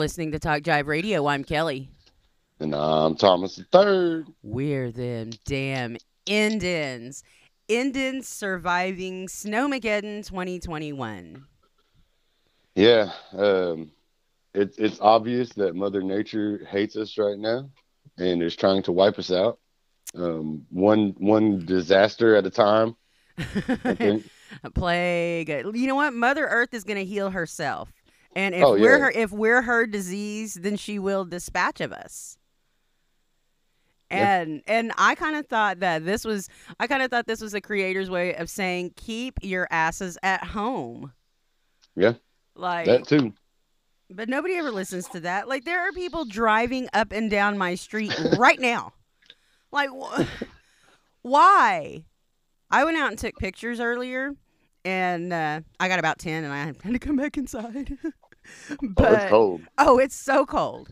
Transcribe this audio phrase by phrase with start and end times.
[0.00, 1.88] Listening to Talk Jive Radio, I'm Kelly.
[2.58, 4.26] And I'm Thomas the Third.
[4.42, 7.22] We're them damn Indians.
[7.68, 11.44] Indians surviving Snowmageddon 2021.
[12.74, 13.92] Yeah, um,
[14.52, 17.70] it, it's obvious that Mother Nature hates us right now
[18.18, 19.60] and is trying to wipe us out,
[20.16, 22.96] um, one one disaster at a time.
[24.64, 25.48] A plague.
[25.48, 26.14] You know what?
[26.14, 27.92] Mother Earth is going to heal herself.
[28.34, 32.36] And if Oh, we're her if we're her disease, then she will dispatch of us.
[34.10, 34.40] Yeah.
[34.40, 37.52] And and I kind of thought that this was I kind of thought this was
[37.52, 41.12] the creator's way of saying keep your asses at home.
[41.96, 42.14] Yeah,
[42.56, 43.32] Like that too.
[44.10, 45.48] but nobody ever listens to that.
[45.48, 48.92] Like there are people driving up and down my street right now.
[49.72, 50.22] Like wh-
[51.22, 52.04] why?
[52.70, 54.32] I went out and took pictures earlier,
[54.84, 57.96] and uh, I got about ten, and I had to come back inside.
[58.82, 59.62] but oh, it's cold.
[59.78, 60.88] oh, it's so cold.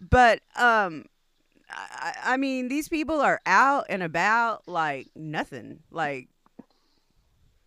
[0.00, 1.06] But um,
[1.70, 5.80] I, I mean, these people are out and about like nothing.
[5.90, 6.28] Like.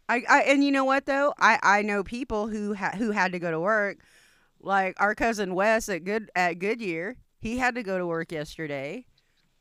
[0.07, 3.31] I, I and you know what though I, I know people who ha- who had
[3.31, 3.97] to go to work
[4.61, 9.07] like our cousin Wes at good at Goodyear he had to go to work yesterday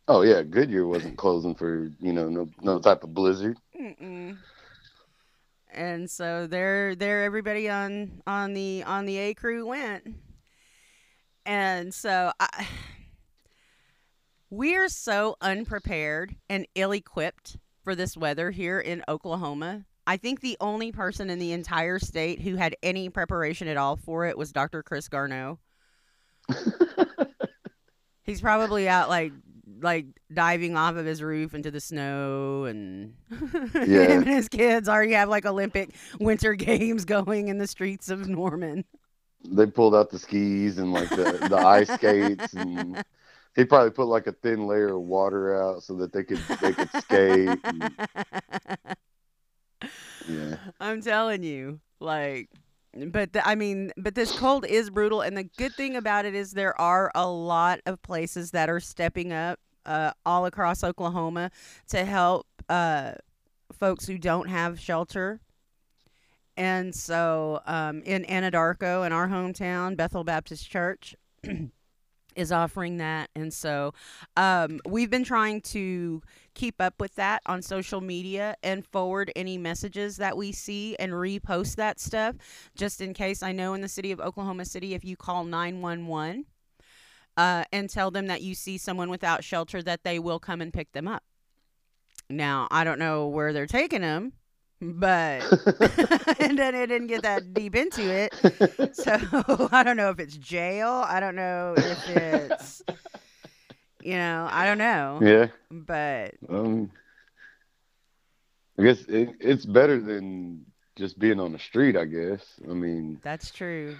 [0.06, 3.58] Oh yeah, Goodyear wasn't closing for you know no no type of blizzard.
[3.78, 4.36] Mm-mm.
[5.74, 10.14] And so there there everybody on on the on the A crew went
[11.46, 12.66] and so I,
[14.50, 19.84] we're so unprepared and ill-equipped for this weather here in Oklahoma.
[20.06, 23.96] I think the only person in the entire state who had any preparation at all
[23.96, 24.82] for it was Dr.
[24.82, 25.58] Chris Garneau.
[28.22, 29.32] He's probably out like
[29.80, 33.14] like diving off of his roof into the snow and
[33.74, 34.04] Yeah.
[34.06, 38.28] him and his kids already have like Olympic winter games going in the streets of
[38.28, 38.84] Norman.
[39.46, 43.04] They pulled out the skis and like the, the ice skates, and
[43.54, 46.72] he probably put like a thin layer of water out so that they could they
[46.72, 47.58] could skate.
[47.64, 47.90] and-
[50.28, 52.48] yeah, I'm telling you, like,
[53.06, 56.34] but the, I mean, but this cold is brutal, and the good thing about it
[56.34, 61.50] is there are a lot of places that are stepping up uh, all across Oklahoma
[61.88, 63.12] to help uh,
[63.72, 65.40] folks who don't have shelter.
[66.56, 71.16] And so, um, in Anadarko, in our hometown, Bethel Baptist Church
[72.36, 73.30] is offering that.
[73.34, 73.94] And so,
[74.36, 76.22] um, we've been trying to
[76.54, 81.12] keep up with that on social media and forward any messages that we see and
[81.12, 82.36] repost that stuff
[82.76, 86.46] just in case I know in the city of Oklahoma City if you call 911
[87.36, 90.72] uh, and tell them that you see someone without shelter that they will come and
[90.72, 91.24] pick them up.
[92.30, 94.32] Now, I don't know where they're taking them,
[94.92, 95.42] but
[96.40, 98.34] and then it didn't get that deep into it.
[98.94, 99.16] So
[99.72, 101.04] I don't know if it's jail.
[101.06, 102.82] I don't know if it's
[104.02, 105.18] you know, I don't know.
[105.22, 105.46] yeah.
[105.70, 106.90] But Um,
[108.78, 111.96] I guess it, it's better than just being on the street.
[111.96, 112.44] I guess.
[112.68, 113.96] I mean, That's true.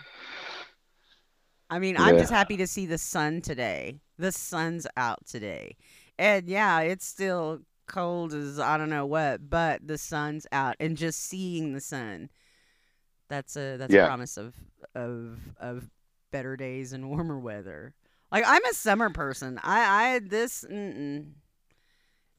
[1.71, 4.00] I mean, I'm just happy to see the sun today.
[4.19, 5.77] The sun's out today.
[6.19, 10.97] And yeah, it's still cold as I don't know what, but the sun's out and
[10.97, 12.31] just seeing the sun.
[13.28, 14.55] That's a that's a promise of
[14.95, 15.89] of of
[16.31, 17.94] better days and warmer weather.
[18.31, 19.59] Like I'm a summer person.
[19.62, 21.33] I I this mm-mm.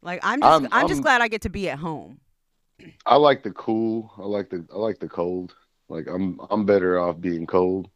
[0.02, 2.20] like I'm just I'm, I'm- just I'm- glad I get to be at home.
[3.06, 4.12] I like the cool.
[4.18, 5.56] I like the I like the cold.
[5.88, 7.90] Like I'm I'm better off being cold.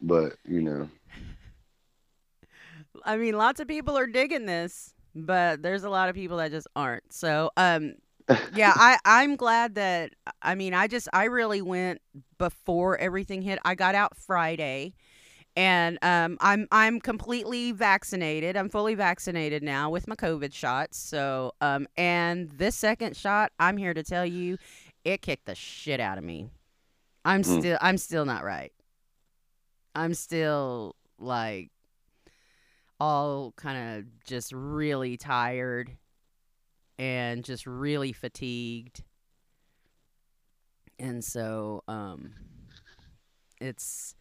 [0.00, 0.88] But you know,
[3.04, 6.50] I mean, lots of people are digging this, but there's a lot of people that
[6.50, 7.12] just aren't.
[7.12, 7.94] So, um,
[8.54, 12.00] yeah, I I'm glad that I mean, I just I really went
[12.38, 13.58] before everything hit.
[13.64, 14.94] I got out Friday.
[15.56, 18.56] And um, I'm I'm completely vaccinated.
[18.56, 20.98] I'm fully vaccinated now with my COVID shots.
[20.98, 24.58] So um, and this second shot, I'm here to tell you,
[25.04, 26.48] it kicked the shit out of me.
[27.24, 27.60] I'm Mm.
[27.60, 28.72] still I'm still not right.
[29.94, 31.70] I'm still like
[33.00, 35.96] all kind of just really tired
[36.98, 39.02] and just really fatigued.
[40.98, 42.34] And so um
[43.60, 44.14] it's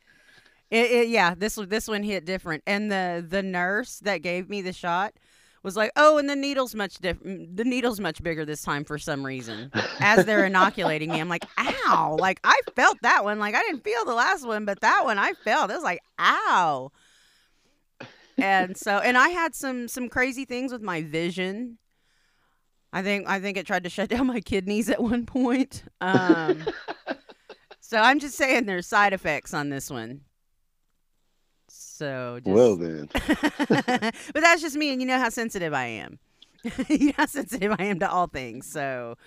[0.72, 2.64] it, it yeah, this this one hit different.
[2.66, 5.14] And the the nurse that gave me the shot
[5.62, 7.56] was like, "Oh, and the needle's much different.
[7.56, 11.46] The needle's much bigger this time for some reason." As they're inoculating me, I'm like,
[11.60, 13.38] "Ow!" Like I felt that one.
[13.40, 15.70] Like I didn't feel the last one, but that one I felt.
[15.70, 16.92] It was like, "Ow!"
[18.38, 21.78] And so, and I had some some crazy things with my vision.
[22.92, 25.84] I think I think it tried to shut down my kidneys at one point.
[26.02, 26.66] Um,
[27.80, 30.22] so I'm just saying there's side effects on this one.
[31.68, 36.20] So just, Well then, but that's just me, and you know how sensitive I am.
[36.88, 38.68] you know how sensitive I am to all things.
[38.68, 39.18] So,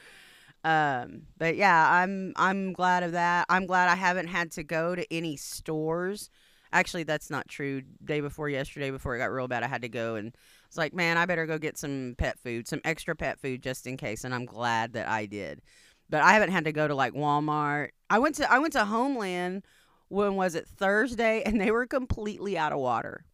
[0.65, 3.47] um, but yeah, I'm I'm glad of that.
[3.49, 6.31] I'm glad I haven't had to go to any stores.
[6.77, 7.81] Actually, that's not true.
[8.05, 10.37] Day before yesterday, before it got real bad, I had to go and
[10.67, 13.87] it's like, man, I better go get some pet food, some extra pet food just
[13.87, 14.25] in case.
[14.25, 15.63] And I'm glad that I did.
[16.11, 17.91] But I haven't had to go to like Walmart.
[18.11, 19.65] I went to I went to Homeland.
[20.09, 21.43] When was it Thursday?
[21.47, 23.25] And they were completely out of water.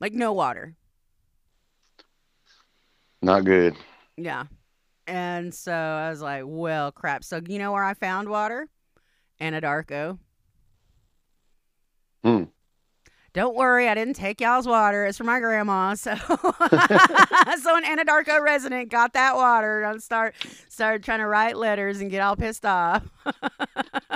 [0.00, 0.76] Like no water.
[3.22, 3.76] not good.
[4.16, 4.44] Yeah.
[5.06, 7.24] And so I was like, well, crap.
[7.24, 8.68] So you know where I found water?
[9.40, 10.18] Anadarko.
[12.24, 12.44] Hmm.
[13.34, 15.04] Don't worry, I didn't take y'all's water.
[15.04, 15.94] It's for my grandma.
[15.94, 20.34] So, so an Anadarko resident got that water and start
[20.68, 23.08] started trying to write letters and get all pissed off.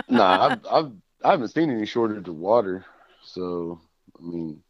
[0.08, 0.92] Nah, I've, I've
[1.24, 2.84] I haven't seen any shortage of water.
[3.22, 3.80] So
[4.18, 4.62] I mean,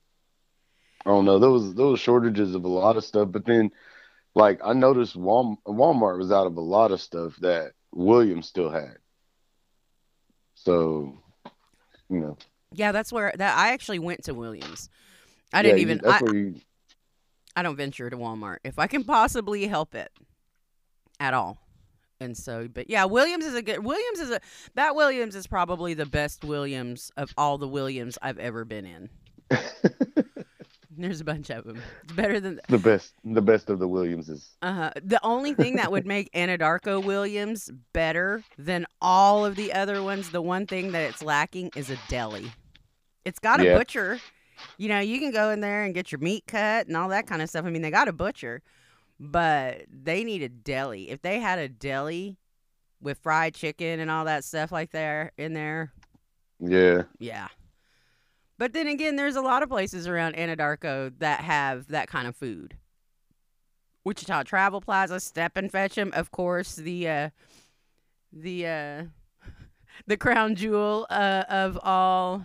[1.05, 1.39] I don't know.
[1.39, 3.73] There was there was shortages of a lot of stuff, but then
[4.35, 8.71] like I noticed Wal- Walmart was out of a lot of stuff that Williams still
[8.71, 8.99] had.
[10.55, 11.19] So,
[12.09, 12.37] you know,
[12.75, 14.89] yeah, that's where that I actually went to Williams.
[15.53, 16.01] I yeah, didn't you- even.
[16.03, 16.55] That's I, you.
[17.55, 20.11] I don't venture to Walmart if I can possibly help it
[21.21, 21.59] at all.
[22.19, 24.41] And so, but yeah, Williams is a good Williams is a
[24.75, 29.11] that Williams is probably the best Williams of all the Williams I've ever been in.
[30.97, 31.81] There's a bunch of them.
[32.05, 34.51] It's better than the best, the best of the Williamses.
[34.63, 34.91] uh huh.
[35.03, 40.31] the only thing that would make Anadarko Williams better than all of the other ones,
[40.31, 42.53] the one thing that it's lacking is a deli.
[43.25, 43.79] It's got a Yeah.
[43.79, 44.21] butcher.
[44.79, 47.27] You know, you can go in there and get your meat cut and all that
[47.27, 47.65] kind of stuff.
[47.65, 48.63] I mean, they got a butcher,
[49.19, 51.11] but they need a deli.
[51.11, 52.37] If they had a deli
[53.01, 55.93] with fried chicken and all that stuff like there in there,
[56.61, 57.49] Yeah, yeah.
[58.59, 62.37] But then again, there's a lot of places around Anadarko that have that kind of
[62.37, 62.77] food.
[64.05, 67.31] Wichita Travel Plaza, Step and Fetch 'em, of course, the uh,
[68.33, 69.05] the uh,
[70.07, 72.45] the crown jewel uh, of all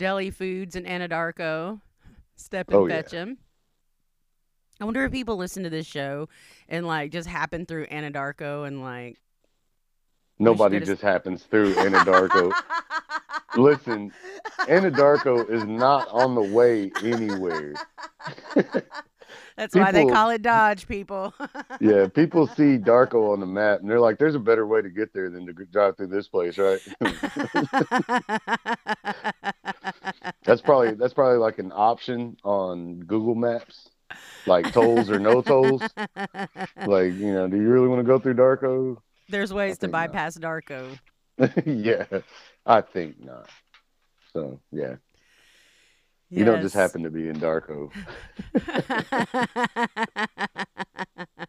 [0.00, 1.78] deli foods in Anadarko,
[2.34, 3.02] Step and Oh, yeah.
[3.02, 3.36] Fetch 'em.
[4.80, 6.30] I wonder if people listen to this show
[6.70, 9.18] and like just happen through Anadarko and like
[10.38, 12.50] nobody just happens through Anadarko.
[13.56, 14.10] Listen,
[14.60, 17.74] Anadarko is not on the way anywhere.
[19.56, 21.34] That's why they call it Dodge, people.
[21.82, 24.90] Yeah, people see Darko on the map and they're like, "There's a better way to
[24.90, 26.78] get there than to drive through this place, right?"
[30.50, 33.88] That's probably that's probably like an option on Google Maps,
[34.46, 35.80] like tolls or no tolls.
[35.96, 38.96] Like, you know, do you really want to go through Darko?
[39.28, 40.08] There's ways to think not.
[40.08, 40.98] bypass Darko.
[41.64, 42.04] yeah,
[42.66, 43.48] I think not.
[44.32, 44.96] So yeah,
[46.30, 47.92] you don't just happen to be in Darko.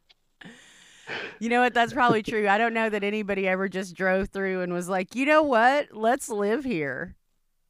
[1.40, 1.74] you know what?
[1.74, 2.48] That's probably true.
[2.48, 5.88] I don't know that anybody ever just drove through and was like, you know what?
[5.92, 7.16] Let's live here.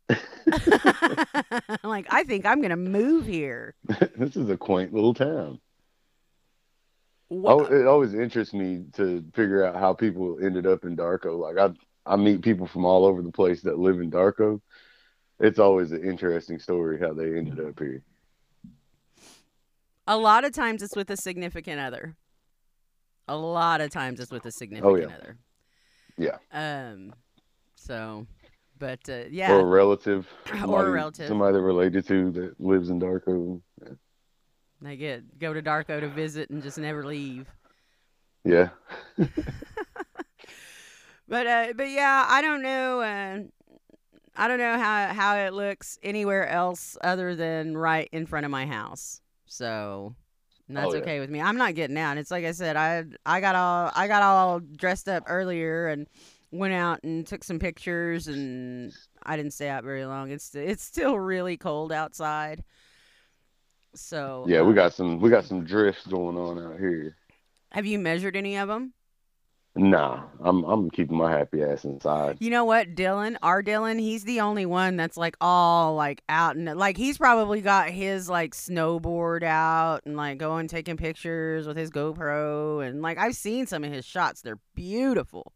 [1.83, 3.75] like, I think I'm going to move here.
[4.17, 5.59] this is a quaint little town.
[7.29, 11.39] Wha- Oh, it always interests me to figure out how people ended up in Darko.
[11.39, 14.59] Like I, I meet people from all over the place that live in Darko.
[15.39, 18.03] It's always an interesting story how they ended up here.
[20.07, 22.15] A lot of times it's with a significant other.
[23.27, 25.37] A lot of times it's with a significant other.
[26.17, 26.37] Yeah.
[26.51, 27.13] Um.
[27.75, 28.27] So,
[28.81, 30.27] but uh, yeah, Or a relative.
[30.67, 31.27] Or a relative.
[31.29, 33.61] Somebody they're related to that lives in Darko.
[34.81, 37.47] they get go to Darko to visit and just never leave.
[38.43, 38.69] Yeah.
[41.27, 42.99] But uh, but yeah, I don't know.
[43.01, 43.39] Uh,
[44.35, 48.51] I don't know how how it looks anywhere else other than right in front of
[48.51, 49.21] my house.
[49.45, 50.13] So
[50.67, 51.01] that's Oh, yeah.
[51.01, 51.39] okay with me.
[51.39, 52.17] I'm not getting out.
[52.17, 52.75] It's like I said.
[52.75, 56.05] I I got all I got all dressed up earlier and
[56.51, 58.93] went out and took some pictures and
[59.23, 60.31] I didn't stay out very long.
[60.31, 62.63] It's it's still really cold outside.
[63.95, 67.15] So Yeah, we um, got some we got some drifts going on out here.
[67.71, 68.93] Have you measured any of them?
[69.73, 72.37] Nah, I'm I'm keeping my happy ass inside.
[72.41, 76.57] You know what, Dylan, our Dylan, he's the only one that's like all like out
[76.57, 81.77] and like he's probably got his like snowboard out and like going taking pictures with
[81.77, 84.41] his GoPro and like I've seen some of his shots.
[84.41, 85.53] They're beautiful.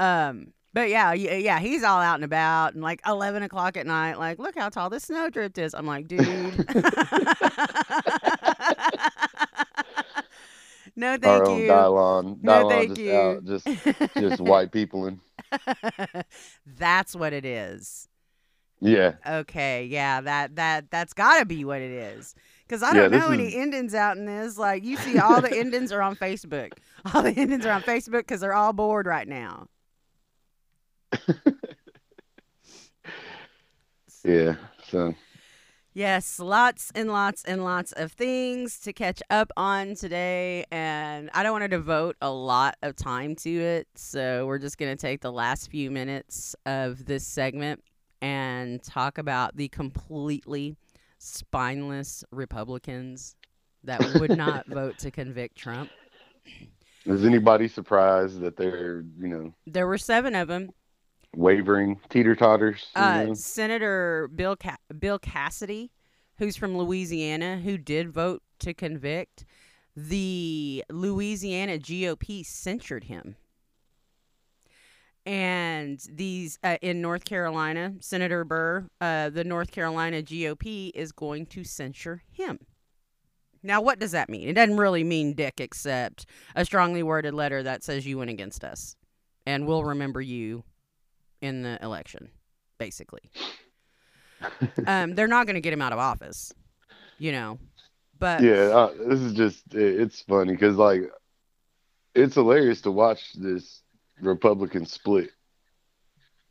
[0.00, 3.86] Um, but yeah, yeah, yeah, he's all out and about and like eleven o'clock at
[3.86, 5.74] night, like look how tall this snowdrift is.
[5.74, 6.20] I'm like, dude.
[10.96, 11.68] no, thank Our own you.
[11.68, 12.38] Dylan.
[12.42, 13.14] No, Dylan thank just you.
[13.14, 13.66] out just
[14.14, 15.20] just white people and
[16.66, 18.08] That's what it is.
[18.80, 19.14] Yeah.
[19.26, 22.34] Okay, yeah, that that that's got to be what it is.
[22.66, 24.56] Because I don't this know any is- Indians out in this.
[24.56, 26.72] Like you see, all the Indians are on Facebook.
[27.12, 29.66] All the Indians are on Facebook because they're all bored right now.
[34.22, 34.56] Yeah.
[34.84, 35.14] So
[35.92, 40.64] Yes, lots and lots and lots of things to catch up on today.
[40.70, 43.88] And I don't want to devote a lot of time to it.
[43.96, 47.82] So we're just going to take the last few minutes of this segment
[48.22, 50.76] and talk about the completely
[51.18, 53.34] spineless Republicans
[53.82, 55.90] that would not vote to convict Trump.
[57.04, 60.70] is anybody surprised that they're, you know, There were seven of them.
[61.34, 62.88] Wavering, teeter totters?
[62.94, 63.34] Uh, know?
[63.34, 65.90] Senator Bill Ca- Bill Cassidy,
[66.38, 69.44] who's from Louisiana, who did vote to convict,
[69.96, 73.36] the Louisiana GOP censured him.
[75.26, 81.46] And these uh, in North Carolina, Senator Burr, uh, the North Carolina GOP is going
[81.46, 82.58] to censure him.
[83.62, 84.48] Now, what does that mean?
[84.48, 86.24] It doesn't really mean dick, except
[86.56, 88.96] a strongly worded letter that says you went against us,
[89.44, 90.64] and we'll remember you
[91.40, 92.30] in the election,
[92.78, 93.22] basically.
[94.86, 96.52] um, they're not going to get him out of office,
[97.18, 97.58] you know.
[98.18, 101.02] But yeah, uh, this is just it- it's funny because like
[102.14, 103.82] it's hilarious to watch this
[104.20, 105.30] Republican split.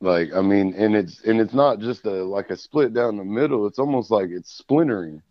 [0.02, 3.24] Like I mean, and it's and it's not just a like a split down the
[3.24, 3.68] middle.
[3.68, 5.22] It's almost like it's splintering.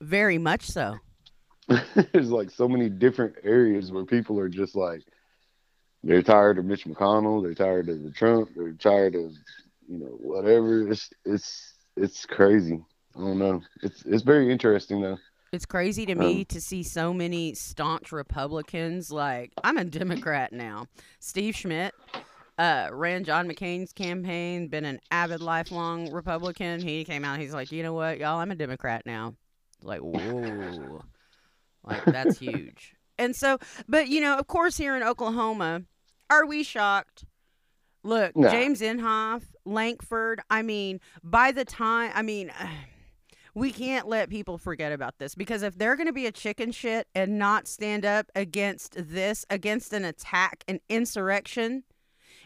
[0.00, 0.96] very much so.
[2.12, 5.02] There's like so many different areas where people are just like
[6.04, 9.32] they're tired of Mitch McConnell, they're tired of the Trump, they're tired of
[9.88, 10.88] you know whatever.
[10.90, 12.84] It's it's it's crazy.
[13.16, 13.62] I don't know.
[13.82, 15.18] It's it's very interesting though.
[15.52, 19.12] It's crazy to me Um, to see so many staunch Republicans.
[19.12, 20.86] Like, I'm a Democrat now.
[21.20, 21.94] Steve Schmidt
[22.58, 26.80] uh, ran John McCain's campaign, been an avid, lifelong Republican.
[26.80, 29.34] He came out, he's like, you know what, y'all, I'm a Democrat now.
[29.80, 31.02] Like, whoa.
[31.84, 32.96] like, that's huge.
[33.16, 35.82] And so, but, you know, of course, here in Oklahoma,
[36.30, 37.24] are we shocked?
[38.02, 38.50] Look, Nah.
[38.50, 42.52] James Inhofe, Lankford, I mean, by the time, I mean,
[43.54, 46.70] we can't let people forget about this because if they're going to be a chicken
[46.72, 51.84] shit and not stand up against this, against an attack, an insurrection,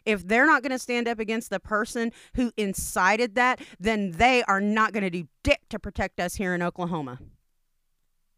[0.05, 4.43] if they're not going to stand up against the person who incited that, then they
[4.45, 7.19] are not going to do dick to protect us here in Oklahoma.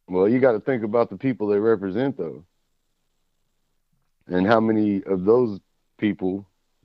[0.09, 2.45] Well, you got to think about the people they represent, though,
[4.31, 5.61] and how many of those
[5.99, 6.49] people,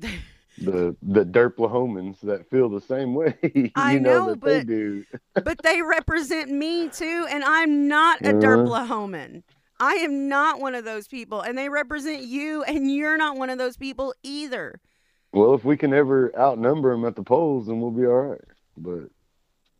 [0.57, 3.37] the the Derplahomans, that feel the same way.
[3.55, 5.05] you I know, know, that they do.
[5.43, 8.39] but they represent me too, and I'm not a Uh-huh.
[8.39, 9.43] Derplahoman.
[9.79, 13.49] I am not one of those people, and they represent you, and you're not one
[13.49, 14.81] of those people either.
[15.33, 18.41] Well, if we can ever outnumber them at the polls, then we'll be all right.
[18.77, 19.09] But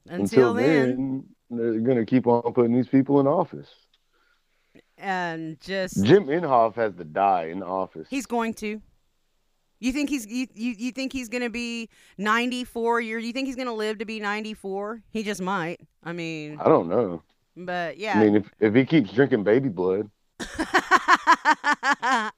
[0.10, 3.70] Until, until, then, then, they're going to keep on putting these people in office.
[4.98, 8.08] And just Jim Inhofe has to die in office.
[8.10, 8.82] he's going to.
[9.80, 13.26] You think he's you, you, you think he's gonna be ninety four years?
[13.26, 15.02] You think he's gonna live to be ninety four?
[15.12, 15.82] He just might.
[16.04, 17.22] I mean, I don't know.
[17.58, 18.18] but yeah.
[18.20, 20.10] I mean, if if he keeps drinking baby blood,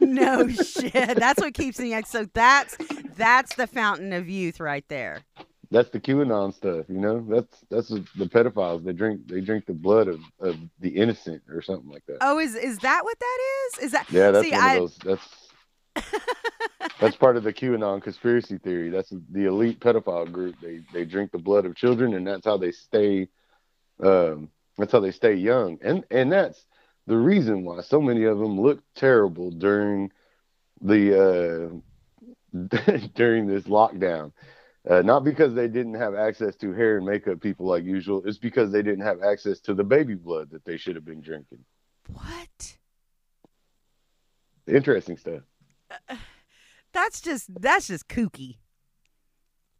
[0.00, 0.92] no shit.
[1.16, 2.00] That's what keeps me.
[2.02, 2.76] So that's
[3.16, 5.20] that's the fountain of youth right there.
[5.72, 6.86] That's the QAnon stuff.
[6.88, 8.84] You know, that's that's the pedophiles.
[8.84, 12.18] They drink they drink the blood of, of the innocent or something like that.
[12.20, 13.38] Oh, is is that what that
[13.78, 13.84] is?
[13.86, 14.96] Is that Yeah, that's see, one I- of those.
[15.04, 15.28] That's
[17.00, 18.90] that's part of the QAnon conspiracy theory.
[18.90, 20.56] That's the elite pedophile group.
[20.62, 23.28] They they drink the blood of children, and that's how they stay.
[24.02, 26.64] Um, that's how they stay young, and and that's
[27.06, 30.10] the reason why so many of them look terrible during
[30.80, 31.80] the
[32.52, 34.32] uh, during this lockdown.
[34.88, 38.20] Uh, not because they didn't have access to hair and makeup people like usual.
[38.24, 41.20] It's because they didn't have access to the baby blood that they should have been
[41.20, 41.64] drinking.
[42.12, 42.76] what?
[44.66, 45.42] Interesting stuff.
[46.92, 48.56] That's just that's just kooky.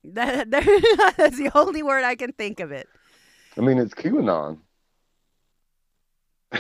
[0.05, 2.89] That, that- that's the only word I can think of it.
[3.57, 4.59] I mean, it's QAnon.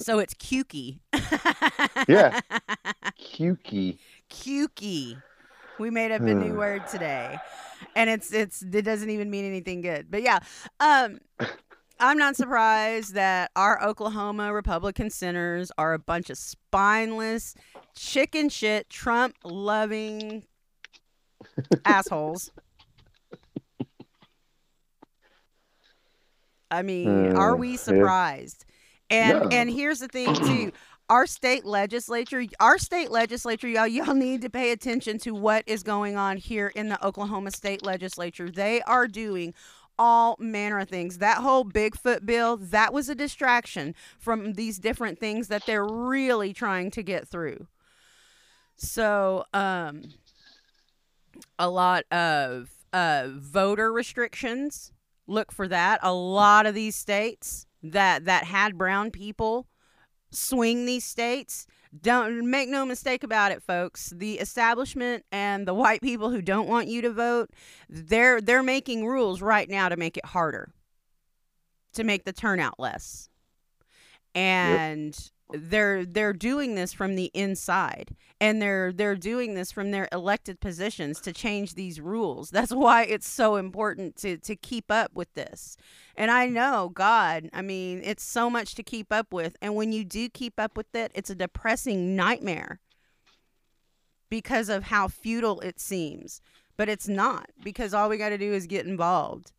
[0.00, 0.98] So it's kooky.
[2.08, 2.40] Yeah.
[3.18, 3.98] Kooky.
[4.28, 5.22] kooky.
[5.78, 7.38] We made up a new word today,
[7.94, 10.10] and it's it's it doesn't even mean anything good.
[10.10, 10.38] But yeah,
[10.80, 11.18] um,
[11.98, 17.54] I'm not surprised that our Oklahoma Republican senators are a bunch of spineless,
[17.94, 20.44] chicken shit, Trump loving
[21.84, 22.50] assholes.
[26.70, 27.76] I mean, are Uh, we yeah.
[27.76, 28.64] surprised?
[29.10, 29.48] And No.
[29.50, 30.70] and here's the thing too.
[31.10, 35.82] Our state legislature, our state legislature, y'all, y'all need to pay attention to what is
[35.82, 38.48] going on here in the Oklahoma State Legislature.
[38.48, 39.52] They are doing
[39.98, 41.18] all manner of things.
[41.18, 46.52] That whole Bigfoot bill, that was a distraction from these different things that they're really
[46.52, 47.66] trying to get through.
[48.76, 50.04] So, um,
[51.58, 54.92] a lot of uh, voter restrictions.
[55.26, 56.00] Look for that.
[56.02, 59.66] A lot of these states that that had brown people
[60.30, 61.66] swing these states.
[62.00, 64.10] Don't make no mistake about it, folks.
[64.16, 67.50] The establishment and the white people who don't want you to vote,
[67.88, 70.72] they're they're making rules right now to make it harder.
[71.94, 73.28] To make the turnout less.
[74.34, 79.90] And yep they're they're doing this from the inside and they're they're doing this from
[79.90, 82.50] their elected positions to change these rules.
[82.50, 85.76] That's why it's so important to to keep up with this.
[86.16, 89.92] And i know god i mean it's so much to keep up with and when
[89.92, 92.80] you do keep up with it it's a depressing nightmare
[94.28, 96.40] because of how futile it seems.
[96.76, 99.52] But it's not because all we got to do is get involved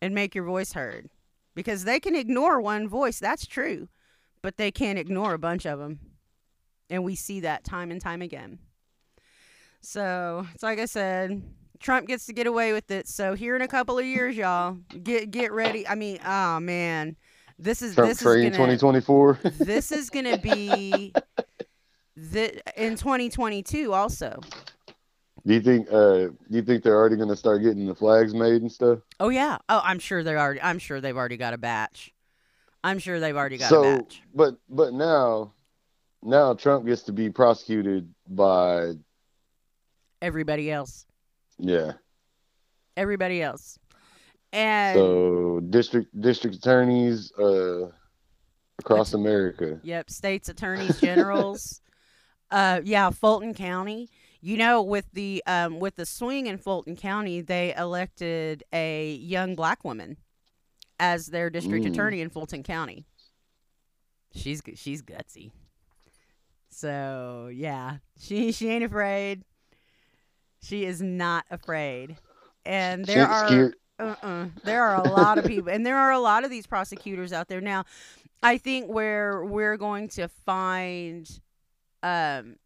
[0.00, 1.10] and make your voice heard
[1.54, 3.88] because they can ignore one voice that's true
[4.44, 5.98] but they can't ignore a bunch of them.
[6.90, 8.58] And we see that time and time again.
[9.80, 11.42] So it's like I said,
[11.80, 13.08] Trump gets to get away with it.
[13.08, 15.88] So here in a couple of years, y'all get get ready.
[15.88, 17.16] I mean, oh man,
[17.58, 19.38] this is Trump this train is gonna, 2024.
[19.60, 21.14] this is gonna be
[22.14, 24.40] the in 2022 also.
[25.46, 28.60] Do you think uh do you think they're already gonna start getting the flags made
[28.60, 28.98] and stuff?
[29.20, 29.56] Oh yeah.
[29.70, 30.60] Oh, I'm sure they're already.
[30.60, 32.13] I'm sure they've already got a batch.
[32.84, 34.22] I'm sure they've already got so, a batch.
[34.34, 35.54] But but now
[36.22, 38.92] now Trump gets to be prosecuted by
[40.20, 41.06] everybody else.
[41.58, 41.92] Yeah.
[42.96, 43.78] Everybody else.
[44.52, 47.86] And so district district attorneys uh
[48.78, 49.80] across America.
[49.82, 51.80] Yep, states attorneys generals.
[52.50, 54.10] uh yeah, Fulton County.
[54.42, 59.54] You know, with the um with the swing in Fulton County, they elected a young
[59.54, 60.18] black woman
[60.98, 61.90] as their district mm.
[61.90, 63.04] attorney in Fulton County.
[64.34, 65.52] She's she's gutsy.
[66.70, 69.42] So yeah, she she ain't afraid.
[70.60, 72.16] She is not afraid,
[72.64, 76.44] and there are uh-uh, there are a lot of people, and there are a lot
[76.44, 77.84] of these prosecutors out there now.
[78.42, 81.28] I think where we're going to find
[82.02, 82.56] um,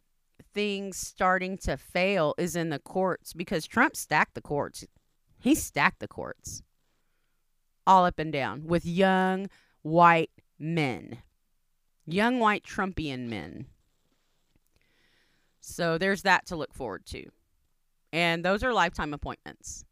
[0.54, 4.86] things starting to fail is in the courts because Trump stacked the courts.
[5.38, 6.62] He stacked the courts
[7.88, 9.48] all up and down with young
[9.82, 11.18] white men,
[12.06, 13.66] young white Trumpian men.
[15.60, 17.24] So there's that to look forward to.
[18.12, 19.84] And those are lifetime appointments.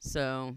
[0.00, 0.56] So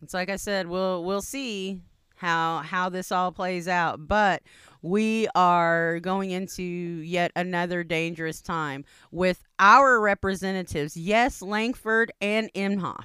[0.00, 1.82] it's like I said, we'll we'll see
[2.16, 4.08] how how this all plays out.
[4.08, 4.42] But
[4.80, 13.04] we are going into yet another dangerous time with our representatives, yes, Lankford and Inhofe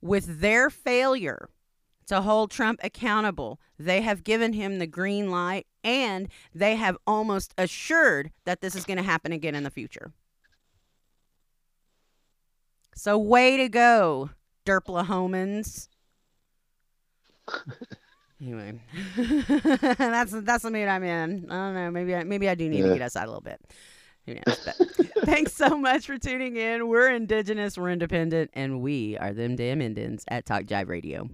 [0.00, 1.50] with their failure
[2.06, 7.54] to hold Trump accountable, they have given him the green light and they have almost
[7.56, 10.12] assured that this is going to happen again in the future.
[12.96, 14.30] So, way to go,
[14.66, 15.88] Derplahomans.
[18.40, 18.80] anyway,
[19.16, 21.46] that's that's the mood I'm in.
[21.50, 21.90] I don't know.
[21.90, 22.88] Maybe I, maybe I do need yeah.
[22.88, 23.60] to get outside a little bit.
[24.30, 24.60] Who knows?
[24.64, 24.76] But
[25.24, 26.86] thanks so much for tuning in.
[26.88, 31.28] We're Indigenous, we're independent, and we are them damn Indians at Talk Jive Radio.